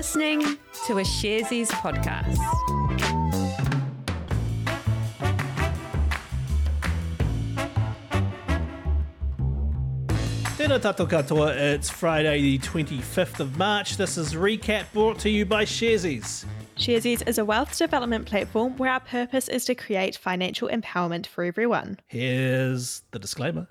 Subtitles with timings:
[0.00, 0.40] listening
[0.86, 2.38] to a Sharesies podcast.
[10.56, 13.98] Tēnā tātou katoa, it's Friday the 25th of March.
[13.98, 16.46] This is Recap brought to you by Sharesies.
[16.78, 21.44] Sharesies is a wealth development platform where our purpose is to create financial empowerment for
[21.44, 22.00] everyone.
[22.06, 23.68] Here's the disclaimer.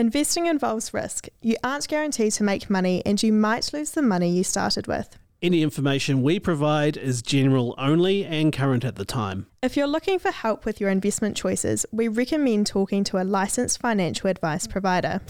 [0.00, 1.28] Investing involves risk.
[1.42, 5.18] You aren't guaranteed to make money and you might lose the money you started with.
[5.42, 9.48] Any information we provide is general only and current at the time.
[9.62, 13.78] If you're looking for help with your investment choices, we recommend talking to a licensed
[13.78, 15.20] financial advice provider.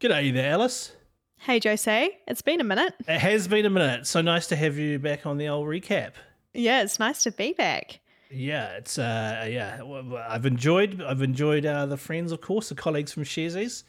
[0.00, 0.92] G'day there, Alice.
[1.40, 2.94] Hey, Jose, it's been a minute.
[3.06, 4.06] It has been a minute.
[4.06, 6.12] So nice to have you back on the old recap.
[6.54, 8.00] Yeah, it's nice to be back.
[8.30, 9.80] Yeah, it's uh yeah.
[10.28, 13.84] I've enjoyed I've enjoyed uh, the friends, of course, the colleagues from Sharesies.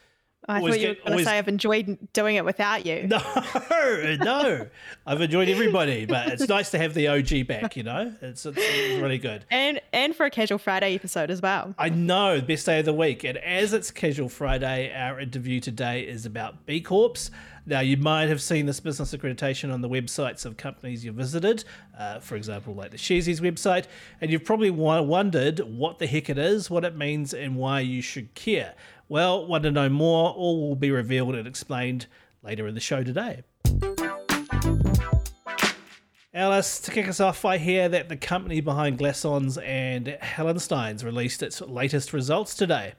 [0.48, 3.08] I Always thought you were going to say I've enjoyed doing it without you.
[3.08, 3.20] No,
[4.22, 4.68] no.
[5.06, 7.76] I've enjoyed everybody, but it's nice to have the OG back.
[7.76, 9.46] You know, it's, it's, it's really good.
[9.52, 11.76] And and for a casual Friday episode as well.
[11.78, 13.26] I know, best day of the week.
[13.26, 17.30] And as it's Casual Friday, our interview today is about B Corps.
[17.70, 21.66] Now, you might have seen this business accreditation on the websites of companies you visited,
[21.96, 23.86] uh, for example, like the Sharesies website,
[24.20, 28.02] and you've probably wondered what the heck it is, what it means, and why you
[28.02, 28.74] should care.
[29.08, 30.32] Well, want to know more?
[30.32, 32.08] All will be revealed and explained
[32.42, 33.44] later in the show today.
[36.34, 41.44] Alice, to kick us off, I hear that the company behind Glassons and Hallensteins released
[41.44, 42.94] its latest results today.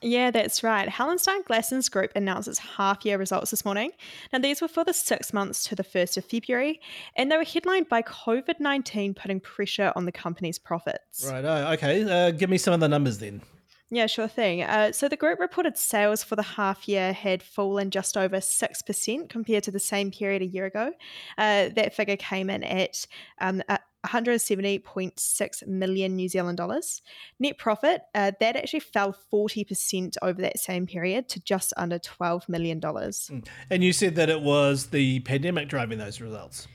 [0.00, 0.88] Yeah, that's right.
[0.88, 3.90] Hallenstein Glassons Group announced its half year results this morning.
[4.32, 6.80] Now, these were for the six months to the 1st of February,
[7.16, 11.26] and they were headlined by COVID 19 putting pressure on the company's profits.
[11.28, 11.44] Right.
[11.44, 12.04] Oh, okay.
[12.04, 13.42] Uh, give me some of the numbers then.
[13.90, 14.62] Yeah, sure thing.
[14.62, 19.28] Uh, so the group reported sales for the half year had fallen just over 6%
[19.30, 20.92] compared to the same period a year ago.
[21.38, 23.06] Uh, that figure came in at
[23.40, 27.02] um, a- 170.6 million New Zealand dollars.
[27.40, 32.48] Net profit, uh, that actually fell 40% over that same period to just under $12
[32.48, 32.80] million.
[33.70, 36.68] And you said that it was the pandemic driving those results.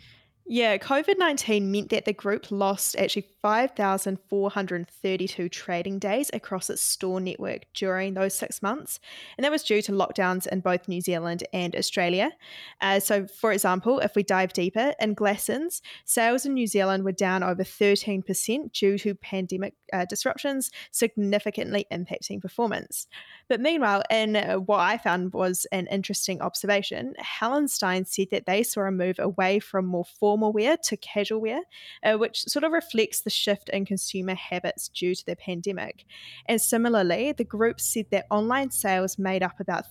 [0.45, 7.21] Yeah, COVID 19 meant that the group lost actually 5,432 trading days across its store
[7.21, 8.99] network during those six months.
[9.37, 12.33] And that was due to lockdowns in both New Zealand and Australia.
[12.81, 17.13] Uh, so, for example, if we dive deeper, in Glassons, sales in New Zealand were
[17.13, 23.07] down over 13% due to pandemic uh, disruptions, significantly impacting performance.
[23.49, 28.63] But meanwhile, in uh, what I found was an interesting observation, Hallenstein said that they
[28.63, 31.61] saw a move away from more formal wear to casual wear,
[32.03, 36.05] uh, which sort of reflects the shift in consumer habits due to the pandemic.
[36.47, 39.85] And similarly, the group said that online sales made up about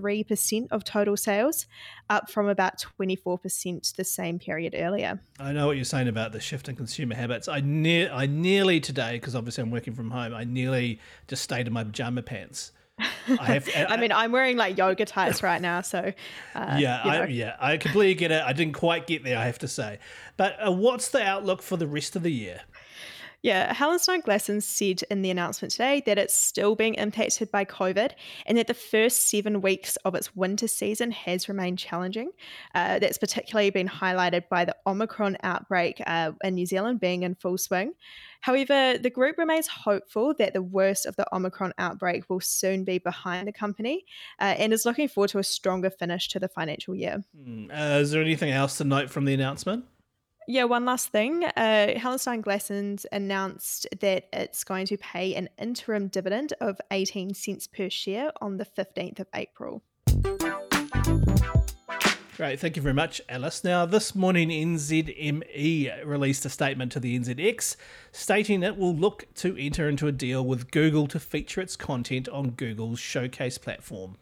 [0.00, 1.66] 33% of total sales,
[2.08, 5.20] up from about 24% the same period earlier.
[5.38, 7.48] I know what you're saying about the shift in consumer habits.
[7.48, 11.66] I ne- I nearly today, because obviously I'm working from home, I nearly just stayed
[11.66, 12.72] in my pajama pants.
[13.38, 13.68] I have.
[13.88, 16.12] I mean, I'm wearing like yoga tights right now, so
[16.54, 18.42] uh, yeah, you I, yeah, I completely get it.
[18.44, 19.98] I didn't quite get there, I have to say.
[20.36, 22.60] But uh, what's the outlook for the rest of the year?
[23.42, 27.64] Yeah, Helen Hallenstein Glassons said in the announcement today that it's still being impacted by
[27.64, 28.12] COVID
[28.44, 32.32] and that the first seven weeks of its winter season has remained challenging.
[32.74, 37.34] Uh, that's particularly been highlighted by the Omicron outbreak uh, in New Zealand being in
[37.34, 37.94] full swing.
[38.42, 42.98] However, the group remains hopeful that the worst of the Omicron outbreak will soon be
[42.98, 44.04] behind the company
[44.38, 47.24] uh, and is looking forward to a stronger finish to the financial year.
[47.70, 49.84] Uh, is there anything else to note from the announcement?
[50.50, 51.44] Yeah, one last thing.
[51.44, 57.68] Uh, Hallenstein Glassons announced that it's going to pay an interim dividend of 18 cents
[57.68, 59.80] per share on the 15th of April.
[62.36, 63.62] Great, thank you very much, Alice.
[63.62, 67.76] Now, this morning, NZME released a statement to the NZX
[68.10, 72.28] stating it will look to enter into a deal with Google to feature its content
[72.28, 74.16] on Google's Showcase platform.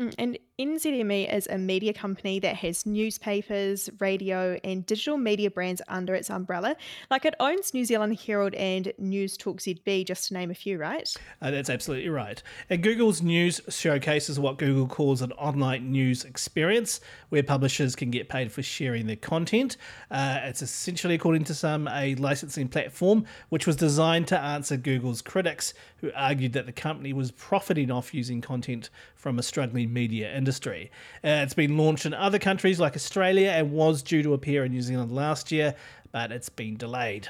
[0.00, 5.82] Mm, And NZME is a media company that has newspapers, radio, and digital media brands
[5.86, 6.76] under its umbrella.
[7.10, 10.78] Like it owns New Zealand Herald and News Talk ZB, just to name a few,
[10.78, 11.14] right?
[11.42, 12.42] Uh, that's absolutely right.
[12.70, 18.30] And Google's News showcases what Google calls an online news experience where publishers can get
[18.30, 19.76] paid for sharing their content.
[20.10, 25.20] Uh, it's essentially, according to some, a licensing platform which was designed to answer Google's
[25.20, 30.34] critics who argued that the company was profiting off using content from a struggling media
[30.34, 30.45] industry.
[30.48, 34.72] Uh, it's been launched in other countries like Australia and was due to appear in
[34.72, 35.74] New Zealand last year,
[36.12, 37.28] but it's been delayed.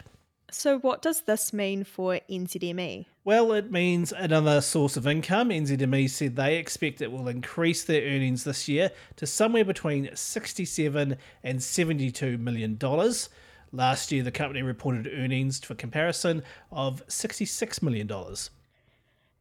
[0.50, 3.06] So, what does this mean for NZME?
[3.24, 5.48] Well, it means another source of income.
[5.48, 11.16] NZME said they expect it will increase their earnings this year to somewhere between 67
[11.42, 13.28] and 72 million dollars.
[13.72, 18.08] Last year, the company reported earnings, for comparison, of $66 million.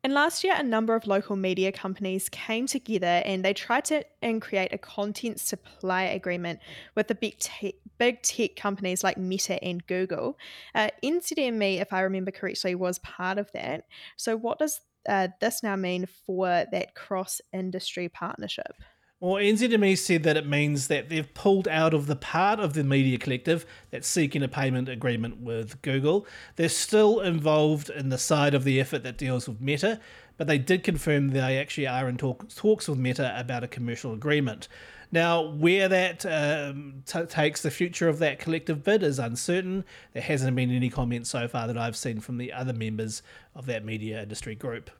[0.05, 4.03] And last year, a number of local media companies came together and they tried to
[4.21, 6.59] and create a content supply agreement
[6.93, 10.37] with the big, te- big tech companies like Meta and Google.
[10.75, 13.85] Uh, NZME, if I remember correctly, was part of that.
[14.15, 14.79] So, what does
[15.09, 18.75] uh, this now mean for that cross industry partnership?
[19.21, 22.83] Well, NZME said that it means that they've pulled out of the part of the
[22.83, 26.27] media collective that's seeking a payment agreement with Google.
[26.57, 30.01] They're still involved in the side of the effort that deals with Meta,
[30.35, 34.11] but they did confirm they actually are in talk, talks with Meta about a commercial
[34.11, 34.67] agreement.
[35.13, 39.85] Now, where that um, t- takes the future of that collective bid is uncertain.
[40.11, 43.23] There hasn't been any comments so far that I've seen from the other members
[43.55, 44.91] of that media industry group.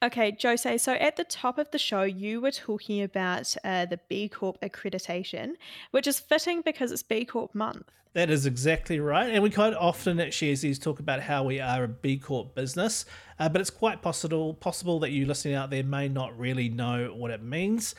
[0.00, 3.98] Okay, Jose, so at the top of the show, you were talking about uh, the
[4.08, 5.54] B Corp accreditation,
[5.90, 7.90] which is fitting because it's B Corp month.
[8.12, 9.28] That is exactly right.
[9.28, 13.06] And we quite often at Sharesies talk about how we are a B Corp business,
[13.40, 17.12] uh, but it's quite possible, possible that you listening out there may not really know
[17.16, 17.96] what it means.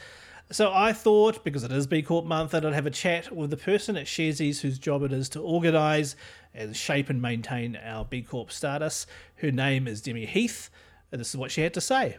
[0.51, 3.49] So I thought, because it is B Corp month, that I'd have a chat with
[3.49, 6.15] the person at Sharesies whose job it is to organise
[6.53, 9.05] and shape and maintain our B Corp status.
[9.35, 10.69] Her name is Demi Heath.
[11.11, 12.17] And this is what she had to say.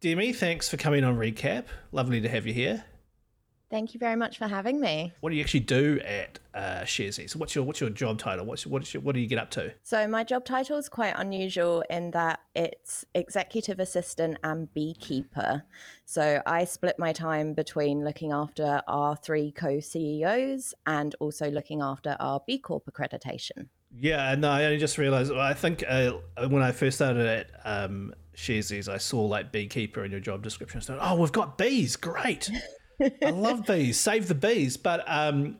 [0.00, 1.64] Demi, thanks for coming on Recap.
[1.90, 2.84] Lovely to have you here.
[3.70, 5.12] Thank you very much for having me.
[5.20, 8.46] What do you actually do at uh, So, What's your what's your job title?
[8.46, 9.74] What's what's your, what do you get up to?
[9.82, 15.64] So my job title is quite unusual in that it's executive assistant and beekeeper.
[16.06, 22.16] So I split my time between looking after our three co-CEOs and also looking after
[22.20, 23.68] our B Corp accreditation.
[23.96, 25.30] Yeah, no, I only just realized.
[25.30, 26.12] Well, I think uh,
[26.48, 28.14] when I first started at um,
[28.48, 30.80] I saw like beekeeper in your job description.
[30.80, 31.96] So, oh, we've got bees.
[31.96, 32.50] Great.
[33.22, 33.98] I love bees.
[33.98, 34.76] Save the bees.
[34.76, 35.56] But um,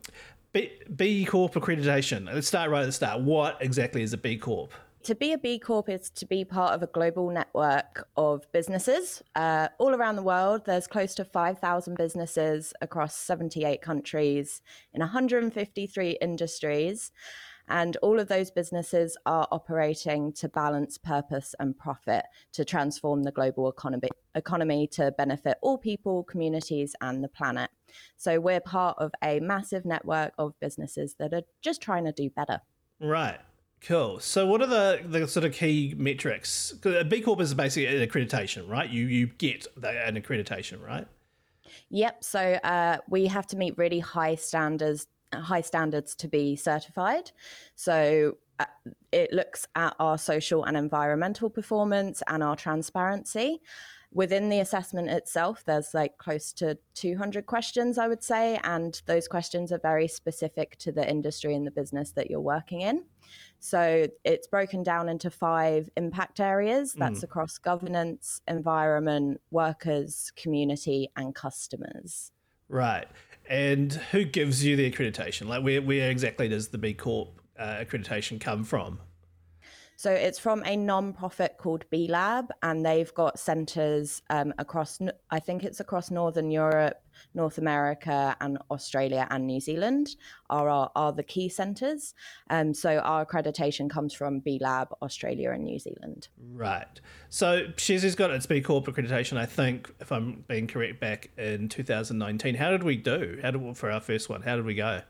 [0.53, 2.33] B, B Corp accreditation.
[2.33, 3.21] Let's start right at the start.
[3.21, 4.73] What exactly is a B Corp?
[5.05, 9.23] To be a B Corp is to be part of a global network of businesses
[9.35, 10.63] uh, all around the world.
[10.67, 14.61] There's close to 5,000 businesses across 78 countries
[14.93, 17.11] in 153 industries.
[17.69, 23.33] And all of those businesses are operating to balance purpose and profit to transform the
[23.33, 27.71] global economy, economy to benefit all people, communities, and the planet.
[28.17, 32.31] So we're part of a massive network of businesses that are just trying to do
[32.31, 32.61] better.
[33.01, 33.39] Right.
[33.81, 34.19] Cool.
[34.19, 36.75] So, what are the, the sort of key metrics?
[36.85, 38.91] A B Corp is basically an accreditation, right?
[38.91, 41.07] You you get an accreditation, right?
[41.91, 42.25] Yep.
[42.25, 47.31] So uh, we have to meet really high standards high standards to be certified.
[47.75, 48.65] So uh,
[49.13, 53.61] it looks at our social and environmental performance and our transparency.
[54.13, 59.29] Within the assessment itself, there's like close to 200 questions, I would say, and those
[59.29, 63.05] questions are very specific to the industry and the business that you're working in.
[63.61, 67.25] So it's broken down into five impact areas that's mm.
[67.25, 72.33] across governance, environment, workers, community, and customers.
[72.69, 73.09] Right.
[73.49, 75.49] And who gives you the accreditation?
[75.49, 79.01] Like, where, where exactly does the B Corp uh, accreditation come from?
[79.99, 85.01] So it's from a non-profit called B Lab, and they've got centres um, across.
[85.33, 87.03] I think it's across Northern Europe,
[87.35, 90.15] North America, and Australia and New Zealand
[90.51, 92.15] are are, the key centres.
[92.49, 96.29] Um, so our accreditation comes from B Lab, Australia, and New Zealand.
[96.53, 97.01] Right.
[97.29, 99.37] So Sharesies got its B Corp accreditation.
[99.37, 102.55] I think, if I'm being correct, back in 2019.
[102.55, 103.41] How did we do?
[103.43, 104.43] How did for our first one?
[104.43, 105.03] How did we go?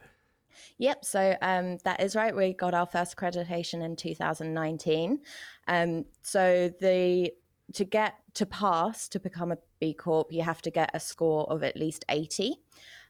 [0.79, 2.35] Yep, so um, that is right.
[2.35, 5.21] We got our first accreditation in 2019.
[5.67, 7.33] Um, so the
[7.75, 11.51] to get to pass to become a B Corp, you have to get a score
[11.51, 12.55] of at least 80.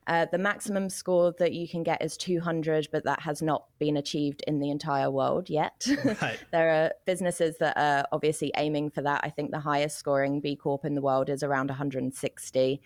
[0.08, 3.98] Uh, the maximum score that you can get is 200, but that has not been
[3.98, 5.86] achieved in the entire world yet.
[6.22, 6.38] Right.
[6.50, 9.20] there are businesses that are obviously aiming for that.
[9.22, 12.80] I think the highest scoring B Corp in the world is around 160.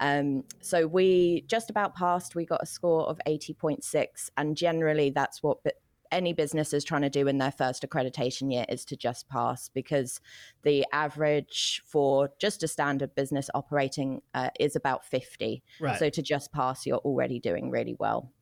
[0.00, 2.34] Um, so we just about passed.
[2.34, 5.64] We got a score of 80.6, and generally that's what
[6.12, 9.68] any business is trying to do in their first accreditation year is to just pass
[9.68, 10.20] because
[10.62, 15.62] the average for just a standard business operating uh, is about 50.
[15.80, 15.98] Right.
[15.98, 18.32] So to just pass, you're already doing really well.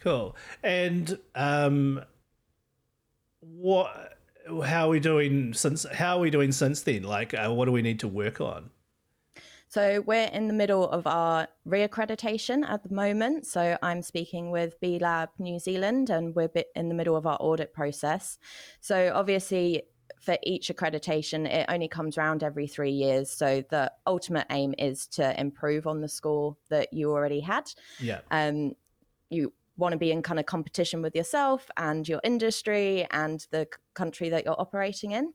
[0.00, 0.36] Cool.
[0.62, 2.02] And um,
[3.40, 4.14] what?
[4.64, 5.84] How are we doing since?
[5.92, 7.02] How are we doing since then?
[7.02, 8.70] Like, uh, what do we need to work on?
[9.68, 13.46] So we're in the middle of our reaccreditation at the moment.
[13.46, 17.36] So I'm speaking with B Lab New Zealand, and we're in the middle of our
[17.38, 18.38] audit process.
[18.80, 19.82] So obviously,
[20.20, 23.30] for each accreditation, it only comes around every three years.
[23.30, 27.70] So the ultimate aim is to improve on the score that you already had.
[28.00, 28.20] Yeah.
[28.30, 28.72] Um,
[29.30, 33.68] you want to be in kind of competition with yourself and your industry and the
[33.94, 35.32] country that you're operating in.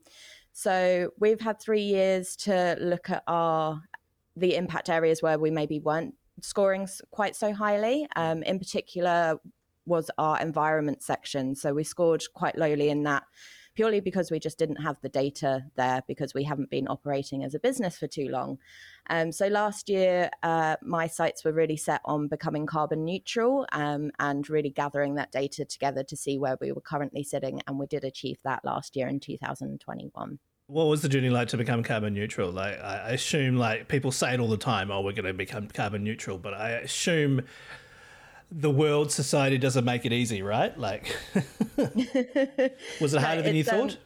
[0.52, 3.82] So we've had three years to look at our
[4.36, 8.06] the impact areas where we maybe weren't scoring quite so highly.
[8.16, 9.38] Um, in particular,
[9.86, 11.54] was our environment section.
[11.54, 13.24] So we scored quite lowly in that
[13.74, 17.54] purely because we just didn't have the data there because we haven't been operating as
[17.54, 18.58] a business for too long.
[19.10, 24.10] Um, so last year, uh, my sights were really set on becoming carbon neutral um,
[24.20, 27.60] and really gathering that data together to see where we were currently sitting.
[27.66, 31.56] And we did achieve that last year in 2021 what was the journey like to
[31.56, 32.50] become carbon neutral?
[32.50, 35.68] Like, I assume, like people say it all the time, "Oh, we're going to become
[35.68, 37.42] carbon neutral," but I assume
[38.50, 40.76] the world society doesn't make it easy, right?
[40.78, 41.16] Like,
[43.00, 43.98] was it harder than you um, thought?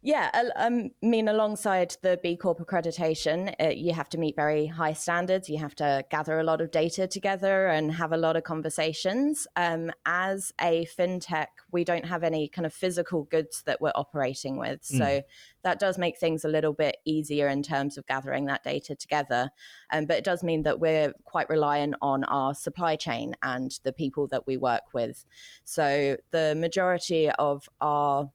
[0.00, 4.66] Yeah, I um, mean, alongside the B Corp accreditation, uh, you have to meet very
[4.66, 5.48] high standards.
[5.48, 9.48] You have to gather a lot of data together and have a lot of conversations.
[9.56, 14.56] Um, as a fintech, we don't have any kind of physical goods that we're operating
[14.56, 14.82] with.
[14.82, 14.98] Mm.
[14.98, 15.22] So
[15.64, 19.50] that does make things a little bit easier in terms of gathering that data together.
[19.92, 23.92] Um, but it does mean that we're quite reliant on our supply chain and the
[23.92, 25.26] people that we work with.
[25.64, 28.30] So the majority of our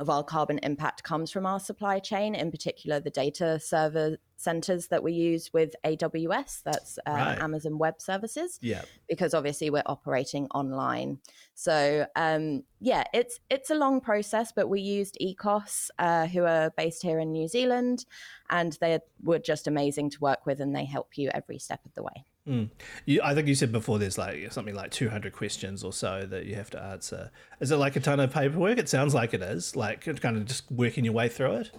[0.00, 4.86] of our carbon impact comes from our supply chain, in particular the data server centers
[4.86, 7.38] that we use with AWS, that's uh, right.
[7.38, 8.58] Amazon Web Services.
[8.62, 8.82] Yeah.
[9.08, 11.18] Because obviously we're operating online.
[11.54, 16.70] So um, yeah, it's it's a long process, but we used Ekos, uh, who are
[16.76, 18.06] based here in New Zealand,
[18.48, 21.94] and they were just amazing to work with, and they help you every step of
[21.94, 22.24] the way.
[22.48, 22.70] Mm.
[23.04, 26.46] You, I think you said before there's like something like 200 questions or so that
[26.46, 27.30] you have to answer.
[27.60, 28.78] Is it like a ton of paperwork?
[28.78, 31.70] It sounds like it is, like kind of just working your way through it.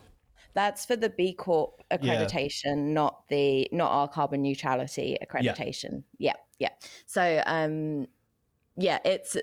[0.53, 2.93] That's for the B Corp accreditation, yeah.
[2.93, 6.03] not the not our carbon neutrality accreditation.
[6.17, 6.69] Yeah, yeah.
[6.81, 6.87] yeah.
[7.05, 8.07] So um
[8.77, 9.37] yeah, it's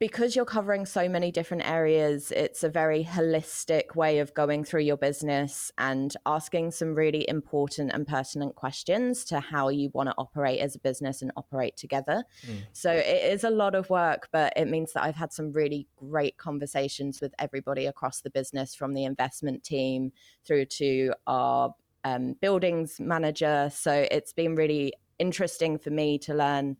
[0.00, 4.82] because you're covering so many different areas, it's a very holistic way of going through
[4.82, 10.14] your business and asking some really important and pertinent questions to how you want to
[10.18, 12.24] operate as a business and operate together.
[12.46, 12.62] Mm.
[12.72, 15.86] So it is a lot of work, but it means that I've had some really
[15.96, 20.10] great conversations with everybody across the business from the investment team
[20.44, 21.72] through to our
[22.02, 23.70] um, buildings manager.
[23.72, 26.76] So it's been really interesting for me to learn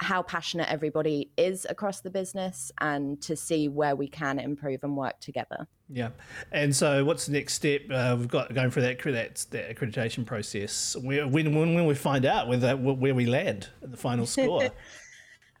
[0.00, 4.96] how passionate everybody is across the business and to see where we can improve and
[4.96, 5.66] work together.
[5.88, 6.10] Yeah,
[6.52, 7.82] and so what's the next step?
[7.90, 10.96] Uh, we've got going through that that, that accreditation process.
[10.96, 14.70] When when when we find out whether where we land in the final score?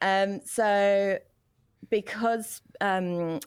[0.00, 1.18] um, so
[1.90, 3.40] because um,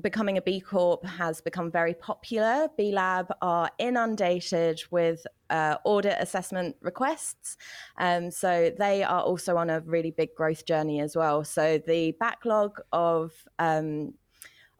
[0.00, 2.68] becoming a B Corp has become very popular.
[2.76, 7.56] B Lab are inundated with uh, audit assessment requests.
[7.98, 11.44] Um, so they are also on a really big growth journey as well.
[11.44, 14.14] So the backlog of um,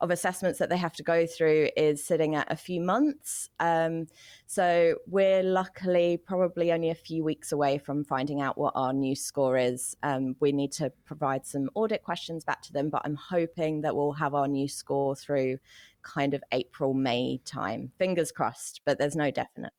[0.01, 3.49] of assessments that they have to go through is sitting at a few months.
[3.61, 4.07] Um,
[4.47, 9.17] so we're luckily probably only a few weeks away from finding out what our new
[9.17, 9.97] score is.
[10.03, 13.97] Um, we need to provide some audit questions back to them, but I'm hoping that
[13.97, 15.59] we'll have our new score through
[16.03, 17.91] kind of April, May time.
[17.99, 19.73] Fingers crossed, but there's no definite.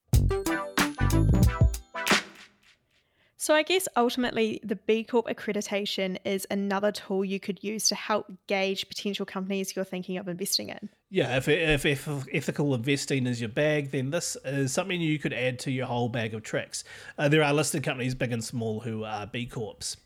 [3.48, 7.94] So, I guess ultimately, the B Corp accreditation is another tool you could use to
[7.94, 10.90] help gauge potential companies you're thinking of investing in.
[11.08, 15.32] Yeah, if, if, if ethical investing is your bag, then this is something you could
[15.32, 16.84] add to your whole bag of tricks.
[17.16, 19.96] Uh, there are listed companies, big and small, who are B Corps.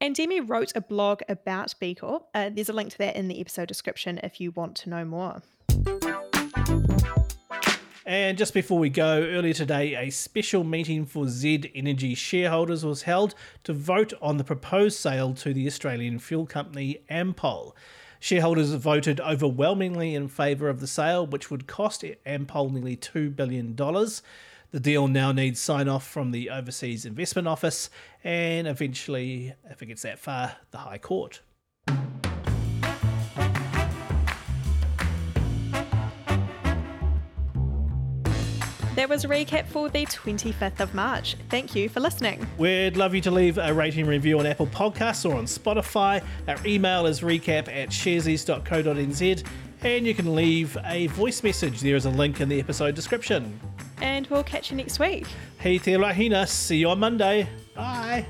[0.00, 2.26] And Demi wrote a blog about B Corp.
[2.32, 5.04] Uh, there's a link to that in the episode description if you want to know
[5.04, 5.42] more.
[8.06, 13.02] And just before we go, earlier today, a special meeting for Z Energy shareholders was
[13.02, 13.34] held
[13.64, 17.72] to vote on the proposed sale to the Australian fuel company Ampol.
[18.20, 23.74] Shareholders voted overwhelmingly in favour of the sale, which would cost Ampol nearly $2 billion.
[23.74, 27.90] The deal now needs sign off from the Overseas Investment Office
[28.22, 31.40] and eventually, if it gets that far, the High Court.
[38.96, 41.36] That was a recap for the 25th of March.
[41.50, 42.46] Thank you for listening.
[42.56, 46.24] We'd love you to leave a rating review on Apple Podcasts or on Spotify.
[46.48, 49.46] Our email is recap at sharesies.co.nz
[49.82, 51.82] and you can leave a voice message.
[51.82, 53.60] There is a link in the episode description.
[54.00, 55.26] And we'll catch you next week.
[55.58, 56.48] Hey te rahina.
[56.48, 57.48] See you on Monday.
[57.74, 58.26] Bye.